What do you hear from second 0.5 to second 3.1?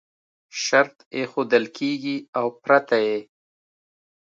شرط ایښودل کېږي او پرته